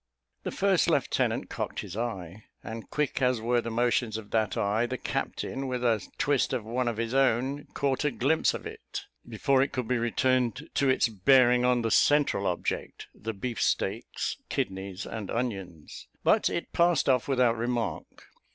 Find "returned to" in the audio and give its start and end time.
9.99-10.89